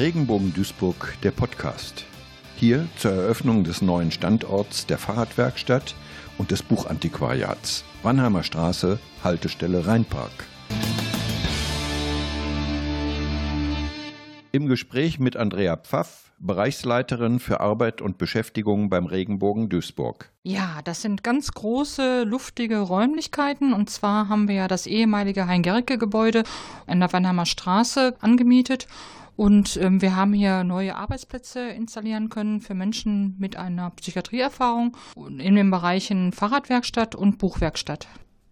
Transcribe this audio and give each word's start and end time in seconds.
Regenbogen 0.00 0.54
Duisburg, 0.54 1.14
der 1.22 1.30
Podcast. 1.30 2.06
Hier 2.56 2.88
zur 2.96 3.12
Eröffnung 3.12 3.64
des 3.64 3.82
neuen 3.82 4.10
Standorts 4.10 4.86
der 4.86 4.96
Fahrradwerkstatt 4.96 5.94
und 6.38 6.50
des 6.50 6.62
Buchantiquariats. 6.62 7.84
Wannheimer 8.02 8.42
Straße, 8.42 8.98
Haltestelle 9.22 9.86
Rheinpark. 9.86 10.46
Im 14.52 14.68
Gespräch 14.68 15.18
mit 15.18 15.36
Andrea 15.36 15.76
Pfaff, 15.76 16.32
Bereichsleiterin 16.38 17.38
für 17.38 17.60
Arbeit 17.60 18.00
und 18.00 18.16
Beschäftigung 18.16 18.88
beim 18.88 19.04
Regenbogen 19.04 19.68
Duisburg. 19.68 20.30
Ja, 20.42 20.80
das 20.84 21.02
sind 21.02 21.22
ganz 21.22 21.52
große, 21.52 22.22
luftige 22.22 22.78
Räumlichkeiten. 22.78 23.74
Und 23.74 23.90
zwar 23.90 24.30
haben 24.30 24.48
wir 24.48 24.54
ja 24.54 24.66
das 24.66 24.86
ehemalige 24.86 25.46
Hein-Gericke-Gebäude 25.46 26.44
an 26.86 27.00
der 27.00 27.12
Wannheimer 27.12 27.44
Straße 27.44 28.16
angemietet. 28.22 28.86
Und 29.40 29.78
ähm, 29.78 30.02
wir 30.02 30.16
haben 30.16 30.34
hier 30.34 30.64
neue 30.64 30.96
Arbeitsplätze 30.96 31.60
installieren 31.70 32.28
können 32.28 32.60
für 32.60 32.74
Menschen 32.74 33.36
mit 33.38 33.56
einer 33.56 33.88
Psychiatrieerfahrung 33.88 34.94
in 35.16 35.54
den 35.54 35.70
Bereichen 35.70 36.32
Fahrradwerkstatt 36.32 37.14
und 37.14 37.38
Buchwerkstatt. 37.38 38.06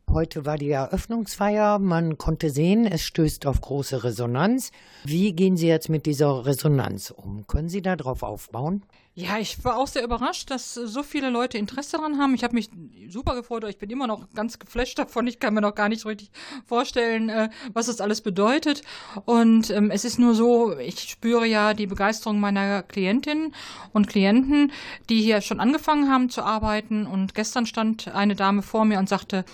Heute 0.08 0.46
war 0.46 0.56
die 0.56 0.70
Eröffnungsfeier. 0.70 1.78
Man 1.78 2.16
konnte 2.16 2.48
sehen, 2.48 2.86
es 2.86 3.02
stößt 3.02 3.44
auf 3.44 3.60
große 3.60 4.02
Resonanz. 4.02 4.70
Wie 5.04 5.34
gehen 5.34 5.58
Sie 5.58 5.68
jetzt 5.68 5.90
mit 5.90 6.06
dieser 6.06 6.46
Resonanz 6.46 7.10
um? 7.10 7.46
Können 7.46 7.68
Sie 7.68 7.82
darauf 7.82 8.22
aufbauen? 8.22 8.82
Ja, 9.18 9.36
ich 9.36 9.64
war 9.64 9.76
auch 9.76 9.88
sehr 9.88 10.04
überrascht, 10.04 10.48
dass 10.48 10.74
so 10.74 11.02
viele 11.02 11.28
Leute 11.28 11.58
Interesse 11.58 11.96
daran 11.96 12.18
haben. 12.18 12.34
Ich 12.34 12.44
habe 12.44 12.54
mich 12.54 12.70
super 13.08 13.34
gefreut, 13.34 13.64
ich 13.64 13.76
bin 13.76 13.90
immer 13.90 14.06
noch 14.06 14.32
ganz 14.32 14.60
geflasht 14.60 14.96
davon. 15.00 15.26
Ich 15.26 15.40
kann 15.40 15.54
mir 15.54 15.60
noch 15.60 15.74
gar 15.74 15.88
nicht 15.88 16.02
so 16.02 16.08
richtig 16.08 16.30
vorstellen, 16.64 17.28
äh, 17.28 17.48
was 17.72 17.86
das 17.86 18.00
alles 18.00 18.20
bedeutet. 18.20 18.82
Und 19.24 19.70
ähm, 19.70 19.90
es 19.90 20.04
ist 20.04 20.20
nur 20.20 20.36
so, 20.36 20.78
ich 20.78 21.00
spüre 21.00 21.48
ja 21.48 21.74
die 21.74 21.88
Begeisterung 21.88 22.38
meiner 22.38 22.84
Klientinnen 22.84 23.56
und 23.92 24.06
Klienten, 24.06 24.70
die 25.08 25.20
hier 25.20 25.40
schon 25.40 25.58
angefangen 25.58 26.08
haben 26.08 26.30
zu 26.30 26.42
arbeiten. 26.42 27.04
Und 27.04 27.34
gestern 27.34 27.66
stand 27.66 28.06
eine 28.06 28.36
Dame 28.36 28.62
vor 28.62 28.84
mir 28.84 29.00
und 29.00 29.08
sagte, 29.08 29.44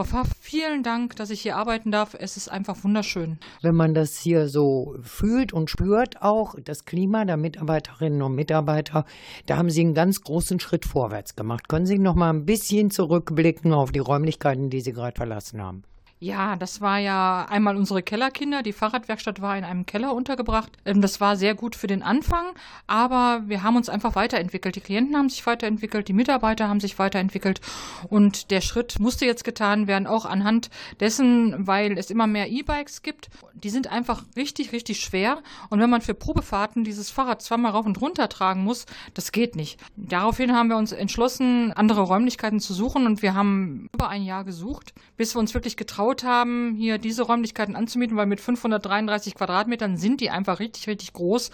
Frau 0.00 0.04
Pfaff, 0.04 0.28
vielen 0.40 0.82
Dank, 0.82 1.16
dass 1.16 1.28
ich 1.28 1.42
hier 1.42 1.56
arbeiten 1.56 1.90
darf. 1.90 2.16
Es 2.18 2.38
ist 2.38 2.48
einfach 2.48 2.84
wunderschön. 2.84 3.38
Wenn 3.60 3.74
man 3.74 3.92
das 3.92 4.16
hier 4.16 4.48
so 4.48 4.96
fühlt 5.02 5.52
und 5.52 5.68
spürt, 5.68 6.22
auch 6.22 6.54
das 6.64 6.86
Klima 6.86 7.26
der 7.26 7.36
Mitarbeiterinnen 7.36 8.22
und 8.22 8.34
Mitarbeiter, 8.34 9.04
da 9.46 9.56
haben 9.56 9.70
Sie 9.70 9.80
einen 9.80 9.94
ganz 9.94 10.20
großen 10.22 10.60
Schritt 10.60 10.84
vorwärts 10.84 11.36
gemacht. 11.36 11.68
Können 11.68 11.86
Sie 11.86 11.98
noch 11.98 12.14
mal 12.14 12.30
ein 12.30 12.44
bisschen 12.44 12.90
zurückblicken 12.90 13.72
auf 13.72 13.92
die 13.92 13.98
Räumlichkeiten, 13.98 14.70
die 14.70 14.80
Sie 14.80 14.92
gerade 14.92 15.16
verlassen 15.16 15.62
haben? 15.62 15.82
Ja, 16.22 16.54
das 16.54 16.82
war 16.82 16.98
ja 16.98 17.46
einmal 17.48 17.78
unsere 17.78 18.02
Kellerkinder. 18.02 18.62
Die 18.62 18.74
Fahrradwerkstatt 18.74 19.40
war 19.40 19.56
in 19.56 19.64
einem 19.64 19.86
Keller 19.86 20.14
untergebracht. 20.14 20.70
Ähm, 20.84 21.00
das 21.00 21.18
war 21.18 21.34
sehr 21.34 21.54
gut 21.54 21.74
für 21.74 21.86
den 21.86 22.02
Anfang, 22.02 22.44
aber 22.86 23.44
wir 23.46 23.62
haben 23.62 23.76
uns 23.76 23.88
einfach 23.88 24.16
weiterentwickelt. 24.16 24.76
Die 24.76 24.82
Klienten 24.82 25.16
haben 25.16 25.30
sich 25.30 25.46
weiterentwickelt, 25.46 26.08
die 26.08 26.12
Mitarbeiter 26.12 26.68
haben 26.68 26.78
sich 26.78 26.98
weiterentwickelt 26.98 27.62
und 28.10 28.50
der 28.50 28.60
Schritt 28.60 29.00
musste 29.00 29.24
jetzt 29.24 29.44
getan 29.44 29.86
werden, 29.86 30.06
auch 30.06 30.26
anhand 30.26 30.68
dessen, 31.00 31.66
weil 31.66 31.96
es 31.96 32.10
immer 32.10 32.26
mehr 32.26 32.50
E-Bikes 32.50 33.00
gibt. 33.00 33.30
Die 33.54 33.70
sind 33.70 33.90
einfach 33.90 34.24
richtig, 34.36 34.72
richtig 34.72 35.00
schwer 35.00 35.38
und 35.70 35.80
wenn 35.80 35.88
man 35.88 36.02
für 36.02 36.12
Probefahrten 36.12 36.84
dieses 36.84 37.08
Fahrrad 37.08 37.40
zweimal 37.40 37.72
rauf 37.72 37.86
und 37.86 37.98
runter 37.98 38.28
tragen 38.28 38.62
muss, 38.62 38.84
das 39.14 39.32
geht 39.32 39.56
nicht. 39.56 39.80
Daraufhin 39.96 40.52
haben 40.52 40.68
wir 40.68 40.76
uns 40.76 40.92
entschlossen, 40.92 41.72
andere 41.72 42.02
Räumlichkeiten 42.02 42.60
zu 42.60 42.74
suchen 42.74 43.06
und 43.06 43.22
wir 43.22 43.32
haben 43.32 43.88
über 43.94 44.10
ein 44.10 44.22
Jahr 44.22 44.44
gesucht, 44.44 44.92
bis 45.16 45.34
wir 45.34 45.40
uns 45.40 45.54
wirklich 45.54 45.78
getraut 45.78 46.09
getraut 46.10 46.24
haben, 46.24 46.74
hier 46.74 46.98
diese 46.98 47.22
Räumlichkeiten 47.22 47.76
anzumieten, 47.76 48.16
weil 48.16 48.26
mit 48.26 48.40
533 48.40 49.34
Quadratmetern 49.34 49.96
sind 49.96 50.20
die 50.20 50.30
einfach 50.30 50.58
richtig, 50.58 50.88
richtig 50.88 51.12
groß. 51.12 51.50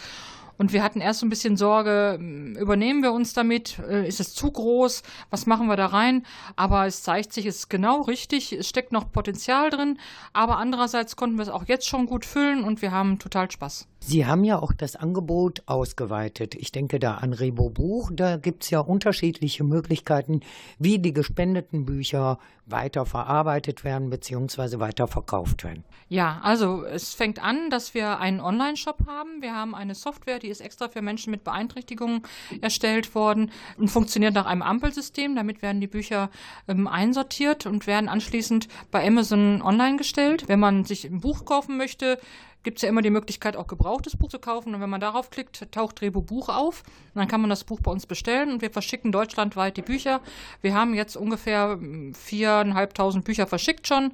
Und 0.58 0.72
wir 0.72 0.82
hatten 0.82 1.00
erst 1.00 1.20
so 1.20 1.26
ein 1.26 1.30
bisschen 1.30 1.56
Sorge, 1.56 2.16
hm, 2.18 2.56
übernehmen 2.56 3.02
wir 3.02 3.12
uns 3.12 3.32
damit? 3.32 3.78
Äh, 3.78 4.06
ist 4.06 4.20
es 4.20 4.34
zu 4.34 4.50
groß? 4.50 5.02
Was 5.30 5.46
machen 5.46 5.66
wir 5.66 5.76
da 5.76 5.86
rein? 5.86 6.24
Aber 6.56 6.86
es 6.86 7.02
zeigt 7.02 7.32
sich, 7.32 7.46
es 7.46 7.56
ist 7.56 7.68
genau 7.68 8.02
richtig. 8.02 8.52
Es 8.52 8.68
steckt 8.68 8.92
noch 8.92 9.12
Potenzial 9.12 9.70
drin. 9.70 9.98
Aber 10.32 10.58
andererseits 10.58 11.16
konnten 11.16 11.36
wir 11.36 11.42
es 11.42 11.48
auch 11.48 11.66
jetzt 11.66 11.86
schon 11.86 12.06
gut 12.06 12.24
füllen 12.24 12.64
und 12.64 12.82
wir 12.82 12.92
haben 12.92 13.18
total 13.18 13.50
Spaß. 13.50 13.86
Sie 14.00 14.24
haben 14.24 14.44
ja 14.44 14.60
auch 14.60 14.72
das 14.72 14.94
Angebot 14.94 15.62
ausgeweitet. 15.66 16.54
Ich 16.54 16.70
denke 16.70 17.00
da 17.00 17.14
an 17.14 17.32
Rebo 17.32 17.70
Buch. 17.70 18.10
Da 18.14 18.36
gibt 18.36 18.62
es 18.62 18.70
ja 18.70 18.78
unterschiedliche 18.78 19.64
Möglichkeiten, 19.64 20.42
wie 20.78 21.00
die 21.00 21.12
gespendeten 21.12 21.84
Bücher 21.86 22.38
weiter 22.66 23.06
verarbeitet 23.06 23.84
werden 23.84 24.10
bzw. 24.10 24.78
weiter 24.78 25.08
verkauft 25.08 25.64
werden. 25.64 25.84
Ja, 26.08 26.40
also 26.42 26.84
es 26.84 27.14
fängt 27.14 27.42
an, 27.42 27.70
dass 27.70 27.94
wir 27.94 28.18
einen 28.20 28.40
Online-Shop 28.40 29.06
haben. 29.06 29.42
Wir 29.42 29.54
haben 29.54 29.74
eine 29.74 29.94
Software, 29.94 30.38
die 30.38 30.45
ist 30.48 30.60
extra 30.60 30.88
für 30.88 31.02
Menschen 31.02 31.30
mit 31.30 31.44
Beeinträchtigungen 31.44 32.22
erstellt 32.60 33.14
worden 33.14 33.50
und 33.76 33.88
funktioniert 33.88 34.34
nach 34.34 34.46
einem 34.46 34.62
Ampelsystem. 34.62 35.34
Damit 35.36 35.62
werden 35.62 35.80
die 35.80 35.86
Bücher 35.86 36.30
ähm, 36.68 36.86
einsortiert 36.86 37.66
und 37.66 37.86
werden 37.86 38.08
anschließend 38.08 38.68
bei 38.90 39.06
Amazon 39.06 39.62
online 39.62 39.96
gestellt. 39.96 40.48
Wenn 40.48 40.60
man 40.60 40.84
sich 40.84 41.04
ein 41.04 41.20
Buch 41.20 41.44
kaufen 41.44 41.76
möchte, 41.76 42.18
gibt 42.66 42.78
es 42.78 42.82
ja 42.82 42.88
immer 42.88 43.00
die 43.00 43.10
Möglichkeit, 43.10 43.56
auch 43.56 43.68
gebrauchtes 43.68 44.16
Buch 44.16 44.28
zu 44.28 44.40
kaufen. 44.40 44.74
Und 44.74 44.80
wenn 44.80 44.90
man 44.90 45.00
darauf 45.00 45.30
klickt, 45.30 45.70
taucht 45.70 46.02
Rebo 46.02 46.20
Buch 46.20 46.48
auf. 46.48 46.82
Und 47.14 47.20
dann 47.20 47.28
kann 47.28 47.40
man 47.40 47.48
das 47.48 47.62
Buch 47.62 47.80
bei 47.80 47.92
uns 47.92 48.06
bestellen 48.06 48.50
und 48.50 48.60
wir 48.60 48.70
verschicken 48.70 49.12
deutschlandweit 49.12 49.76
die 49.76 49.82
Bücher. 49.82 50.20
Wir 50.62 50.74
haben 50.74 50.92
jetzt 50.92 51.16
ungefähr 51.16 51.78
viereinhalbtausend 52.12 53.24
Bücher 53.24 53.46
verschickt 53.46 53.86
schon. 53.86 54.12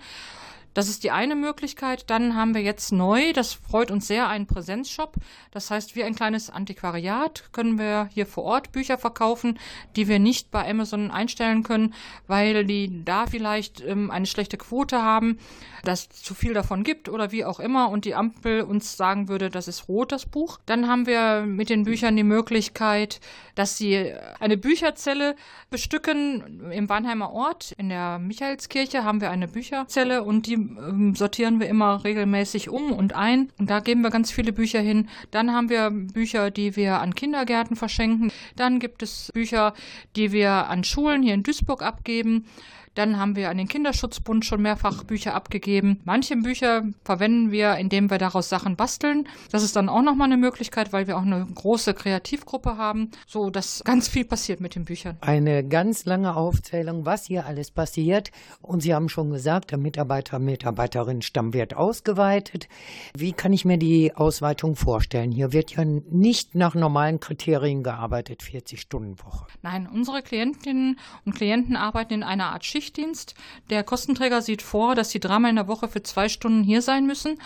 Das 0.75 0.89
ist 0.89 1.05
die 1.05 1.11
eine 1.11 1.35
Möglichkeit. 1.35 2.09
Dann 2.09 2.35
haben 2.35 2.55
wir 2.55 2.63
jetzt 2.63 2.93
neu, 2.93 3.33
das 3.33 3.53
freut 3.53 3.91
uns 3.91 4.07
sehr, 4.07 4.29
einen 4.29 4.47
Präsenzshop. 4.47 5.15
Das 5.51 5.71
heißt, 5.71 5.97
wie 5.97 6.05
ein 6.05 6.15
kleines 6.15 6.51
Antiquariat 6.51 7.45
können 7.53 7.79
wir 7.79 8.09
hier 8.13 8.27
vor 8.27 8.45
Ort 8.45 8.73
Bücher 8.73 8.99
verkaufen, 8.99 9.59
die 9.97 10.09
wir 10.09 10.19
nicht 10.19 10.51
bei 10.51 10.69
Amazon 10.69 11.11
einstellen 11.11 11.63
können, 11.63 11.95
weil 12.27 12.65
die 12.65 13.05
da 13.05 13.27
vielleicht 13.27 13.81
ähm, 13.83 14.11
eine 14.11 14.27
schlechte 14.27 14.57
Quote 14.57 15.03
haben, 15.03 15.39
dass 15.85 16.09
zu 16.09 16.35
viel 16.35 16.55
davon 16.55 16.85
gibt 16.85 17.09
oder 17.09 17.33
wie 17.33 17.45
auch 17.45 17.61
immer 17.61 17.91
und 17.91 18.05
die 18.05 18.15
Ampel 18.15 18.63
uns 18.63 18.97
sagen 18.97 19.29
würde, 19.29 19.51
das 19.51 19.69
ist 19.69 19.89
rot, 19.89 20.13
das 20.13 20.27
Buch. 20.27 20.59
Dann 20.67 20.89
haben 20.89 21.07
wir 21.07 21.43
mit 21.43 21.71
den 21.71 21.85
Büchern 21.85 22.17
die 22.17 22.23
Möglichkeit, 22.23 23.21
dass 23.55 23.77
sie 23.77 24.13
eine 24.41 24.57
Bücherzelle 24.57 25.37
bestücken. 25.71 26.71
Im 26.71 26.89
Wannheimer 26.89 27.33
Ort, 27.33 27.73
in 27.73 27.89
der 27.89 28.19
Michaelskirche, 28.19 29.05
haben 29.05 29.21
wir 29.21 29.31
eine 29.31 29.49
Bücherzelle 29.49 30.23
und 30.23 30.47
die 30.47 30.57
ähm, 30.79 31.15
sortieren 31.15 31.61
wir 31.61 31.69
immer 31.69 32.05
regelmäßig 32.05 32.69
um 32.69 32.93
und 32.93 33.15
ein. 33.15 33.51
Und 33.59 33.71
da 33.71 33.81
geben 33.81 34.03
wir 34.03 34.11
ganz 34.11 34.31
viele 34.31 34.53
Bücher 34.53 34.81
hin. 34.81 35.09
Dann 35.31 35.53
haben 35.53 35.69
wir 35.69 35.91
Bücher, 35.91 36.51
die 36.51 36.77
wir 36.77 37.01
an 37.01 37.15
Kindergärten 37.15 37.77
verschenken. 37.77 38.31
Dann 38.57 38.79
gibt 38.79 39.03
es 39.03 39.31
Bücher, 39.33 39.75
die 40.17 40.33
wir 40.33 40.51
an 40.69 40.85
Schulen 40.85 41.23
hier 41.23 41.35
in 41.35 41.43
Duisburg 41.43 41.83
abgeben. 41.83 42.47
Dann 42.95 43.19
haben 43.19 43.37
wir 43.37 43.49
an 43.49 43.57
den 43.57 43.69
Kinderschutzbund 43.69 44.45
schon 44.45 44.61
mehrfach 44.61 45.05
Bücher 45.05 45.35
abgegeben. 45.35 46.01
Manche 46.05 46.37
Bücher 46.37 46.83
verwenden 47.05 47.51
wir, 47.51 47.77
indem 47.77 48.11
wir 48.11 48.19
daraus 48.19 48.51
Sachen 48.51 48.77
basteln. 48.77 49.27
Das 49.51 49.63
ist 49.63 49.77
dann 49.77 49.89
auch 49.89 50.03
nochmal 50.03 50.27
eine 50.27 50.37
Möglichkeit, 50.37 50.93
weil 50.93 51.07
wir 51.07 51.17
auch 51.17 51.23
eine 51.23 51.47
große 51.47 51.95
Kreativgruppe 51.95 52.77
haben, 52.77 53.11
so 53.27 53.49
dass 53.49 53.83
ganz 53.85 54.09
viel 54.09 54.27
passiert 54.27 54.61
mit 54.61 54.75
den 54.75 54.85
Büchern. 54.85 55.17
Eine 55.23 55.67
ganz 55.67 56.05
lange 56.05 56.37
Aufzählung, 56.37 57.07
was 57.07 57.27
hier 57.27 57.47
alles 57.47 57.71
passiert. 57.71 58.31
Und 58.61 58.83
Sie 58.83 58.95
haben 58.95 59.09
schon 59.09 59.31
gesagt, 59.31 59.71
der 59.71 59.79
Mitarbeiter, 59.79 60.39
Mitarbeiterin-Stamm 60.39 61.55
wird 61.55 61.75
ausgeweitet. 61.75 62.69
Wie 63.17 63.33
kann 63.33 63.55
ich 63.55 63.65
mir 63.65 63.79
die 63.79 64.15
Ausweitung 64.15 64.77
vorstellen? 64.77 65.33
Hier 65.33 65.53
wird 65.53 65.75
ja 65.75 65.85
nicht 65.85 66.55
nach 66.55 66.75
normalen 66.75 67.21
Kriterien 67.21 67.83
gearbeitet, 67.83 68.43
40-Stunden-Woche. 68.43 69.47
Nein, 69.63 69.89
unsere 69.91 70.23
Klientinnen 70.23 70.99
und 71.25 71.35
Klienten 71.35 71.77
arbeiten 71.77 72.13
in 72.13 72.23
einer 72.23 72.53
Art 72.53 72.65
Schicht 72.65 72.82
Schichtdienst. 72.83 73.35
Der 73.71 73.85
Kostenträger 73.85 74.43
sieht 74.43 74.61
vor, 74.61 74.95
dass 74.95 75.11
sie 75.11 75.21
dreimal 75.21 75.51
in 75.51 75.57
der 75.57 75.69
Woche 75.69 75.89
für 75.89 76.03
zwei 76.03 76.29
Stunden 76.29 76.65
hier 76.65 76.83
sein 76.83 77.07
müssen. 77.07 77.39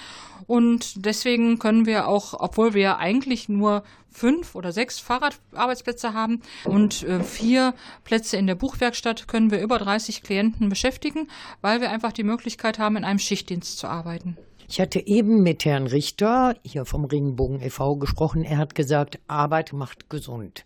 Und 0.46 1.04
deswegen 1.04 1.58
können 1.58 1.86
wir 1.86 2.08
auch, 2.08 2.34
obwohl 2.38 2.74
wir 2.74 2.98
eigentlich 2.98 3.48
nur 3.48 3.84
fünf 4.10 4.54
oder 4.54 4.72
sechs 4.72 4.98
Fahrradarbeitsplätze 4.98 6.14
haben 6.14 6.40
und 6.64 7.02
äh, 7.02 7.22
vier 7.22 7.74
Plätze 8.04 8.38
in 8.38 8.46
der 8.46 8.54
Buchwerkstatt, 8.54 9.28
können 9.28 9.50
wir 9.50 9.60
über 9.60 9.78
30 9.78 10.22
Klienten 10.22 10.70
beschäftigen, 10.70 11.28
weil 11.60 11.80
wir 11.80 11.90
einfach 11.90 12.12
die 12.12 12.24
Möglichkeit 12.24 12.78
haben, 12.78 12.96
in 12.96 13.04
einem 13.04 13.18
Schichtdienst 13.18 13.78
zu 13.78 13.86
arbeiten. 13.86 14.38
Ich 14.68 14.80
hatte 14.80 15.06
eben 15.06 15.44
mit 15.44 15.64
Herrn 15.64 15.86
Richter 15.86 16.56
hier 16.64 16.84
vom 16.84 17.04
Regenbogen 17.04 17.62
e.V. 17.62 17.96
gesprochen. 17.96 18.42
Er 18.42 18.58
hat 18.58 18.74
gesagt, 18.74 19.20
Arbeit 19.28 19.72
macht 19.72 20.10
gesund. 20.10 20.64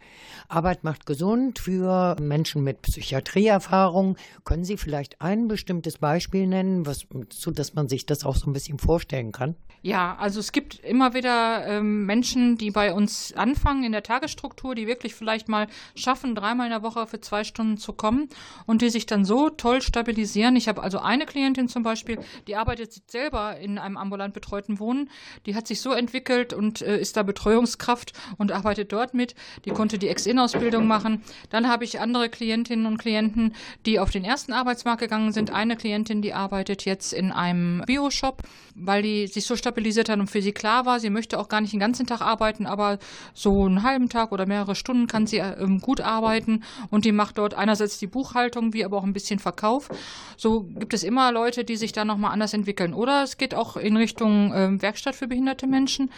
Arbeit 0.48 0.84
macht 0.84 1.04
gesund 1.04 1.58
für 1.58 2.16
Menschen 2.18 2.64
mit 2.64 2.80
Psychiatrieerfahrung. 2.80 4.16
Können 4.44 4.64
Sie 4.64 4.78
vielleicht 4.78 5.20
ein 5.20 5.48
bestimmtes 5.48 5.98
Beispiel 5.98 6.46
nennen, 6.46 6.86
was, 6.86 7.06
so 7.30 7.50
dass 7.50 7.74
man 7.74 7.88
sich 7.88 8.06
das 8.06 8.24
auch 8.24 8.36
so 8.36 8.48
ein 8.48 8.54
bisschen 8.54 8.78
vorstellen 8.78 9.32
kann? 9.32 9.54
Ja, 9.82 10.16
also 10.16 10.40
es 10.40 10.52
gibt 10.52 10.78
immer 10.80 11.14
wieder 11.14 11.66
ähm, 11.66 12.04
Menschen, 12.04 12.58
die 12.58 12.70
bei 12.70 12.92
uns 12.92 13.32
anfangen 13.32 13.82
in 13.82 13.92
der 13.92 14.02
Tagesstruktur, 14.02 14.74
die 14.74 14.86
wirklich 14.86 15.14
vielleicht 15.14 15.48
mal 15.48 15.68
schaffen, 15.94 16.34
dreimal 16.34 16.66
in 16.66 16.72
der 16.72 16.82
Woche 16.82 17.06
für 17.06 17.20
zwei 17.22 17.44
Stunden 17.44 17.78
zu 17.78 17.94
kommen 17.94 18.28
und 18.66 18.82
die 18.82 18.90
sich 18.90 19.06
dann 19.06 19.24
so 19.24 19.48
toll 19.48 19.80
stabilisieren. 19.80 20.54
Ich 20.56 20.68
habe 20.68 20.82
also 20.82 20.98
eine 20.98 21.24
Klientin 21.24 21.68
zum 21.68 21.82
Beispiel, 21.82 22.18
die 22.46 22.56
arbeitet 22.56 23.10
selber 23.10 23.56
in 23.56 23.78
einem 23.78 23.89
einem 23.90 23.96
ambulant 23.96 24.34
betreuten 24.34 24.78
Wohnen. 24.78 25.10
Die 25.46 25.54
hat 25.54 25.66
sich 25.66 25.80
so 25.80 25.92
entwickelt 25.92 26.52
und 26.52 26.80
äh, 26.82 26.98
ist 26.98 27.16
da 27.16 27.22
Betreuungskraft 27.22 28.12
und 28.38 28.52
arbeitet 28.52 28.92
dort 28.92 29.14
mit. 29.14 29.34
Die 29.64 29.70
konnte 29.70 29.98
die 29.98 30.08
Ex-In-Ausbildung 30.08 30.86
machen. 30.86 31.22
Dann 31.50 31.68
habe 31.68 31.84
ich 31.84 32.00
andere 32.00 32.28
Klientinnen 32.28 32.86
und 32.86 32.98
Klienten, 32.98 33.54
die 33.86 33.98
auf 33.98 34.10
den 34.10 34.24
ersten 34.24 34.52
Arbeitsmarkt 34.52 35.00
gegangen 35.00 35.32
sind. 35.32 35.52
Eine 35.52 35.76
Klientin, 35.76 36.22
die 36.22 36.32
arbeitet 36.32 36.84
jetzt 36.84 37.12
in 37.12 37.32
einem 37.32 37.82
Bioshop, 37.86 38.42
weil 38.74 39.02
die 39.02 39.26
sich 39.26 39.44
so 39.44 39.56
stabilisiert 39.56 40.08
hat 40.08 40.18
und 40.18 40.30
für 40.30 40.42
sie 40.42 40.52
klar 40.52 40.86
war, 40.86 41.00
sie 41.00 41.10
möchte 41.10 41.38
auch 41.38 41.48
gar 41.48 41.60
nicht 41.60 41.72
den 41.72 41.80
ganzen 41.80 42.06
Tag 42.06 42.20
arbeiten, 42.20 42.66
aber 42.66 42.98
so 43.34 43.64
einen 43.64 43.82
halben 43.82 44.08
Tag 44.08 44.32
oder 44.32 44.46
mehrere 44.46 44.74
Stunden 44.74 45.06
kann 45.06 45.26
sie 45.26 45.38
ähm, 45.38 45.80
gut 45.80 46.00
arbeiten 46.00 46.62
und 46.90 47.04
die 47.04 47.12
macht 47.12 47.38
dort 47.38 47.54
einerseits 47.54 47.98
die 47.98 48.06
Buchhaltung, 48.06 48.72
wie 48.72 48.84
aber 48.84 48.96
auch 48.98 49.04
ein 49.04 49.12
bisschen 49.12 49.38
Verkauf. 49.38 49.88
So 50.36 50.62
gibt 50.62 50.94
es 50.94 51.02
immer 51.02 51.32
Leute, 51.32 51.64
die 51.64 51.76
sich 51.76 51.92
da 51.92 52.04
nochmal 52.04 52.32
anders 52.32 52.54
entwickeln. 52.54 52.94
Oder 52.94 53.22
es 53.22 53.36
geht 53.36 53.54
auch 53.54 53.76
in 53.80 53.96
Richtung 53.96 54.52
äh, 54.52 54.82
Werkstatt 54.82 55.14
für 55.14 55.28
behinderte 55.28 55.66
Menschen. 55.66 56.10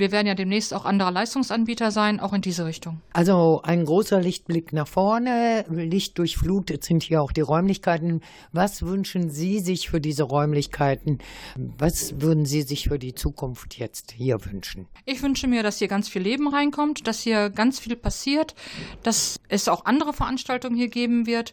Wir 0.00 0.12
werden 0.12 0.26
ja 0.26 0.34
demnächst 0.34 0.72
auch 0.72 0.86
anderer 0.86 1.10
Leistungsanbieter 1.10 1.90
sein, 1.90 2.20
auch 2.20 2.32
in 2.32 2.40
diese 2.40 2.64
Richtung. 2.64 3.02
Also 3.12 3.60
ein 3.64 3.84
großer 3.84 4.18
Lichtblick 4.18 4.72
nach 4.72 4.88
vorne, 4.88 5.66
Licht 5.68 6.16
durchflutet 6.16 6.84
sind 6.84 7.02
hier 7.02 7.20
auch 7.20 7.32
die 7.32 7.42
Räumlichkeiten. 7.42 8.22
Was 8.50 8.80
wünschen 8.82 9.28
Sie 9.28 9.58
sich 9.58 9.90
für 9.90 10.00
diese 10.00 10.22
Räumlichkeiten? 10.22 11.18
Was 11.54 12.22
würden 12.22 12.46
Sie 12.46 12.62
sich 12.62 12.88
für 12.88 12.98
die 12.98 13.14
Zukunft 13.14 13.76
jetzt 13.76 14.12
hier 14.12 14.42
wünschen? 14.46 14.86
Ich 15.04 15.22
wünsche 15.22 15.46
mir, 15.46 15.62
dass 15.62 15.78
hier 15.78 15.88
ganz 15.88 16.08
viel 16.08 16.22
Leben 16.22 16.48
reinkommt, 16.48 17.06
dass 17.06 17.20
hier 17.20 17.50
ganz 17.50 17.78
viel 17.78 17.94
passiert, 17.94 18.54
dass 19.02 19.38
es 19.48 19.68
auch 19.68 19.84
andere 19.84 20.14
Veranstaltungen 20.14 20.76
hier 20.76 20.88
geben 20.88 21.26
wird, 21.26 21.52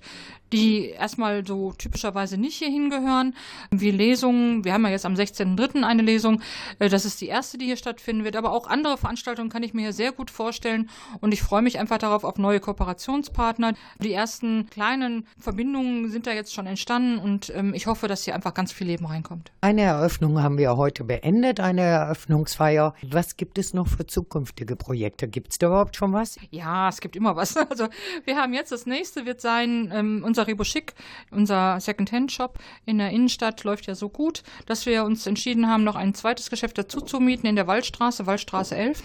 die 0.54 0.90
erstmal 0.90 1.46
so 1.46 1.74
typischerweise 1.74 2.38
nicht 2.38 2.58
hier 2.58 2.70
hingehören, 2.70 3.36
wie 3.72 3.92
Lesungen. 3.92 4.64
Wir 4.64 4.74
haben 4.74 4.86
ja 4.86 4.92
jetzt 4.92 5.06
am 5.06 5.16
16.03. 5.16 5.84
eine 5.84 6.02
Lesung. 6.02 6.42
Äh, 6.80 6.90
das 6.90 7.06
ist 7.06 7.20
die 7.20 7.28
erste, 7.28 7.58
die 7.58 7.66
hier 7.66 7.78
stattfinden 7.78 8.24
wird. 8.24 8.37
Aber 8.38 8.52
auch 8.52 8.68
andere 8.68 8.98
Veranstaltungen 8.98 9.50
kann 9.50 9.64
ich 9.64 9.74
mir 9.74 9.82
hier 9.82 9.94
sehr 9.94 10.12
gut 10.12 10.32
vorstellen. 10.32 10.90
Und 11.20 11.34
ich 11.34 11.42
freue 11.42 11.62
mich 11.62 11.80
einfach 11.80 11.98
darauf 11.98 12.24
auf 12.24 12.38
neue 12.38 12.60
Kooperationspartner. 12.60 13.74
Die 14.00 14.14
ersten 14.14 14.70
kleinen 14.70 15.28
Verbindungen 15.40 16.10
sind 16.10 16.28
da 16.28 16.32
jetzt 16.32 16.54
schon 16.54 16.68
entstanden 16.68 17.18
und 17.18 17.52
ähm, 17.56 17.74
ich 17.74 17.88
hoffe, 17.88 18.08
dass 18.08 18.24
hier 18.24 18.36
einfach 18.36 18.54
ganz 18.54 18.72
viel 18.72 18.88
Leben 18.88 19.06
reinkommt. 19.06 19.52
Eine 19.62 19.82
Eröffnung 19.82 20.42
haben 20.42 20.58
wir 20.58 20.78
heute 20.78 21.04
beendet, 21.04 21.60
eine 21.60 21.82
Eröffnungsfeier. 21.82 22.94
Was 23.04 23.38
gibt 23.38 23.58
es 23.58 23.74
noch 23.74 23.88
für 23.88 24.06
zukünftige 24.06 24.76
Projekte? 24.76 25.28
Gibt 25.28 25.52
es 25.52 25.58
da 25.58 25.68
überhaupt 25.68 25.96
schon 25.96 26.14
was? 26.14 26.38
Ja, 26.52 26.90
es 26.90 27.02
gibt 27.02 27.16
immer 27.16 27.36
was. 27.36 27.56
Also 27.70 27.90
wir 28.24 28.38
haben 28.38 28.54
jetzt 28.54 28.72
das 28.72 28.86
nächste 28.86 29.26
wird 29.26 29.42
sein, 29.42 29.92
ähm, 29.94 30.24
unser 30.26 30.48
Rebo 30.48 30.64
Chic, 30.64 30.94
unser 31.32 31.80
Second-Hand-Shop 31.80 32.58
in 32.86 32.98
der 32.98 33.12
Innenstadt 33.12 33.64
läuft 33.64 33.88
ja 33.88 33.96
so 33.96 34.10
gut, 34.10 34.44
dass 34.66 34.86
wir 34.86 35.04
uns 35.04 35.28
entschieden 35.28 35.68
haben, 35.68 35.84
noch 35.84 35.96
ein 35.96 36.14
zweites 36.14 36.50
Geschäft 36.50 36.78
dazu 36.78 37.02
zu 37.02 37.20
mieten 37.20 37.46
in 37.46 37.56
der 37.56 37.68
Waldstraße, 37.68 38.17
Waldstraße 38.26 38.76
11. 38.76 39.04